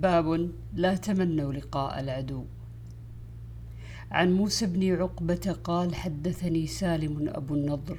[0.00, 2.44] باب لا تمنوا لقاء العدو.
[4.10, 7.98] عن موسى بن عقبة قال حدثني سالم أبو النضر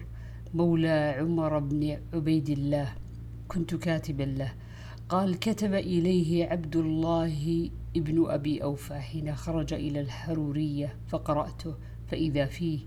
[0.54, 2.94] مولى عمر بن عبيد الله
[3.48, 4.54] كنت كاتبا له.
[5.10, 11.76] قال كتب إليه عبد الله ابن أبي أوفى حين خرج إلى الحرورية فقرأته
[12.08, 12.80] فإذا فيه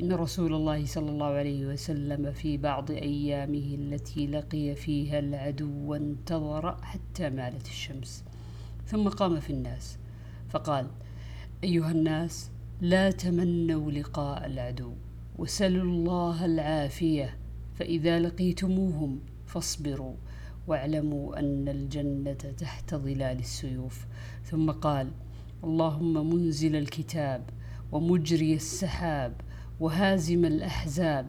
[0.00, 6.76] إن رسول الله صلى الله عليه وسلم في بعض أيامه التي لقي فيها العدو وانتظر
[6.82, 8.24] حتى مالت الشمس.
[8.92, 9.98] ثم قام في الناس.
[10.48, 10.86] فقال
[11.64, 12.50] أيها الناس
[12.80, 14.92] لا تمنوا لقاء العدو
[15.38, 17.38] وسلوا الله العافية
[17.74, 20.14] فإذا لقيتموهم فاصبروا
[20.66, 24.06] واعلموا أن الجنة تحت ظلال السيوف.
[24.44, 25.10] ثم قال
[25.64, 27.50] اللهم منزل الكتاب
[27.92, 29.40] ومجري السحاب
[29.80, 31.26] وهازم الأحزاب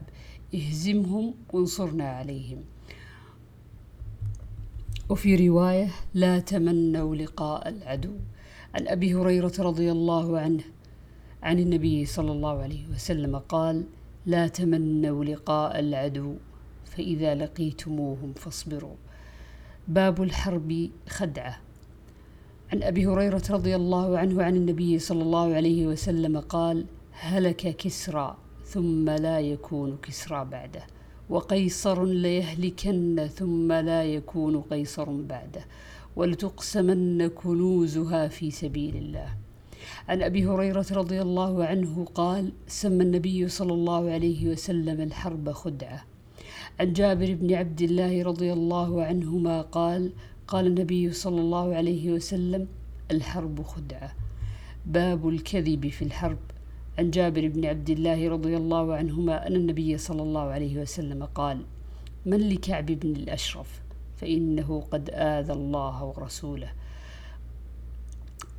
[0.54, 2.64] اهزمهم وانصرنا عليهم.
[5.08, 8.16] وفي رواية لا تمنوا لقاء العدو.
[8.74, 10.62] عن أبي هريرة رضي الله عنه
[11.42, 13.84] عن النبي صلى الله عليه وسلم قال
[14.26, 16.34] لا تمنوا لقاء العدو
[16.84, 18.94] فإذا لقيتموهم فاصبروا.
[19.88, 21.60] باب الحرب خدعة.
[22.72, 28.36] عن أبي هريرة رضي الله عنه عن النبي صلى الله عليه وسلم قال هلك كسرى
[28.64, 30.86] ثم لا يكون كسرى بعده.
[31.28, 35.64] وقيصر ليهلكن ثم لا يكون قيصر بعده
[36.16, 39.28] ولتقسمن كنوزها في سبيل الله.
[40.08, 46.04] عن أبي هريرة رضي الله عنه قال سمى النبي صلى الله عليه وسلم الحرب خدعة.
[46.80, 50.12] عن جابر بن عبد الله رضي الله عنهما قال
[50.48, 52.66] قال النبي صلى الله عليه وسلم
[53.10, 54.14] الحرب خدعة.
[54.86, 56.38] باب الكذب في الحرب.
[56.98, 61.60] عن جابر بن عبد الله رضي الله عنهما أن النبي صلى الله عليه وسلم قال
[62.26, 63.82] من لكعب بن الأشرف؟
[64.16, 66.72] فإنه قد آذى الله ورسوله.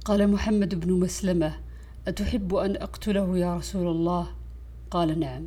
[0.05, 1.59] قال محمد بن مسلمة
[2.07, 4.27] أتحب أن أقتله يا رسول الله؟
[4.91, 5.43] قال نعم.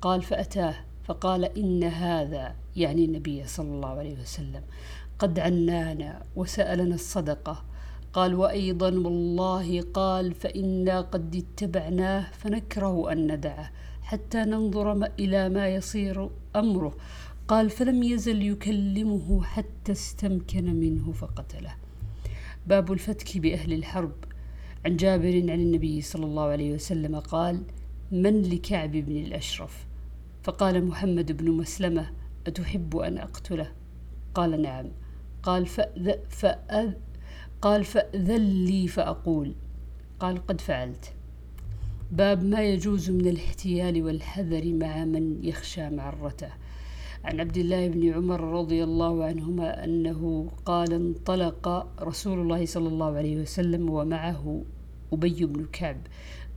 [0.00, 0.74] قال فأتاه.
[1.04, 4.62] فقال إن هذا يعني النبي صلى الله عليه وسلم.
[5.18, 7.64] قد عنانا وسألنا الصدقة.
[8.12, 13.70] قال وأيضا والله قال فإنا قد اتبعناه فنكره أن ندعه
[14.02, 16.96] حتى ننظر إلى ما يصير أمره.
[17.48, 21.74] قال فلم يزل يكلمه حتى استمكن منه فقتله.
[22.66, 24.12] باب الفتك بأهل الحرب.
[24.86, 27.62] عن جابر عن النبي صلى الله عليه وسلم قال
[28.12, 29.86] من لكعب بن الأشرف؟
[30.42, 32.10] فقال محمد بن مسلمة
[32.46, 33.72] أتحب أن أقتله؟
[34.34, 34.86] قال نعم.
[35.42, 36.92] قال فأذ فأذ
[37.62, 39.54] قال فأذن لي فأقول.
[40.20, 41.12] قال قد فعلت.
[42.12, 46.50] باب ما يجوز من الاحتيال والحذر مع من يخشى معرته.
[47.24, 53.16] عن عبد الله بن عمر رضي الله عنهما أنه قال انطلق رسول الله صلى الله
[53.16, 54.62] عليه وسلم ومعه
[55.12, 55.96] أبي بن كعب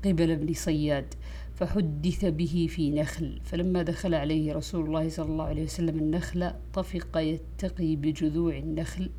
[0.06, 1.13] قبل بن صياد
[1.56, 7.17] فحدث به في نخل فلما دخل عليه رسول الله صلى الله عليه وسلم النخل طفق
[7.17, 9.09] يتقي بجذوع النخل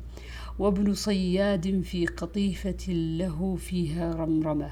[0.59, 4.69] وابن صياد في قطيفة له فيها رمرمة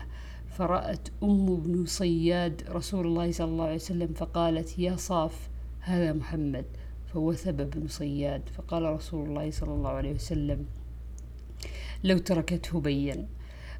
[0.57, 6.65] فرأت أم ابن صياد رسول الله صلى الله عليه وسلم فقالت يا صاف هذا محمد
[7.13, 10.65] فوثب ابن صياد فقال رسول الله صلى الله عليه وسلم
[12.03, 13.27] لو تركته بين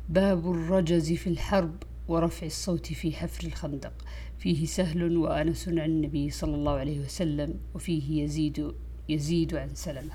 [0.09, 3.93] باب الرجز في الحرب ورفع الصوت في حفر الخندق.
[4.37, 8.71] فيه سهل وأنس عن النبي صلى الله عليه وسلم وفيه يزيد
[9.09, 10.13] يزيد عن سلمة.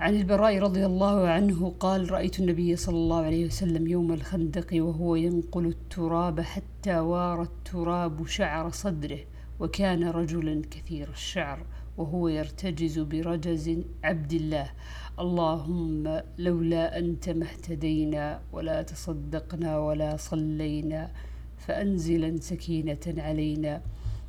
[0.00, 5.16] عن البراء رضي الله عنه قال رأيت النبي صلى الله عليه وسلم يوم الخندق وهو
[5.16, 9.20] ينقل التراب حتى وار التراب شعر صدره.
[9.60, 14.70] وكان رجلا كثير الشعر وهو يرتجز برجز عبد الله.
[15.18, 21.10] اللهم لولا أنت ما اهتدينا ولا تصدقنا ولا صلينا
[21.58, 23.82] فأنزلا سكينة علينا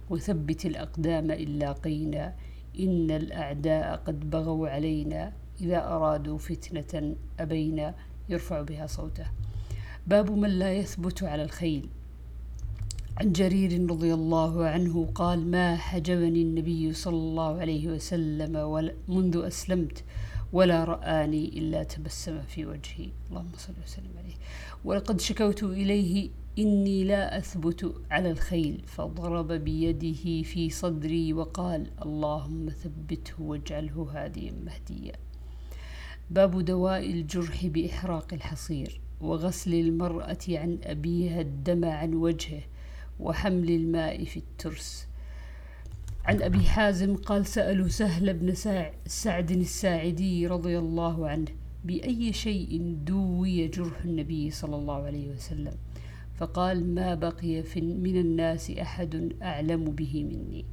[0.10, 2.36] وثبت الأقدام إن لاقينا.
[2.80, 7.96] إن الأعداء قد بغوا علينا إذا أرادوا فتنة أبينا
[8.30, 9.26] يرفع بها صوته.
[10.08, 11.90] باب من لا يثبت على الخيل.
[13.20, 18.54] عن جرير رضي الله عنه قال ما حجبني النبي صلى الله عليه وسلم
[19.08, 20.04] منذ أسلمت
[20.54, 23.10] ولا رآني إلا تبسم في وجهي.
[23.30, 24.36] اللهم صل وسلم عليه.
[24.86, 26.30] ولقد شكوت إليه
[26.60, 35.14] إني لا أثبت على الخيل فضرب بيده في صدري وقال اللهم ثبته واجعله هاديا مهديا.
[36.32, 42.62] باب دواء الجرح بإحراق الحصير وغسل المرأة عن أبيها الدم عن وجهه
[43.20, 45.08] وحمل الماء في الترس.
[46.26, 48.54] عن أبي حازم قال سألوا سهل بن
[49.06, 51.48] سعد الساعدي رضي الله عنه
[51.86, 55.74] بأي شيء دوي جرح النبي صلى الله عليه وسلم.
[56.36, 60.66] فقال ما بقي من الناس أحد أعلم به مني.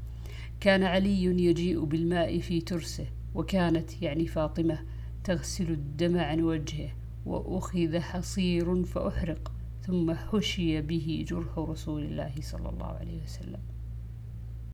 [0.61, 4.79] كان علي يجيء بالماء في ترسه وكانت يعني فاطمة
[5.25, 6.91] تغسل الدم عن وجهه
[7.27, 9.53] وأخذ حصير فأحرق.
[9.87, 13.76] ثم حشي به جرح رسول الله صلى الله عليه وسلم.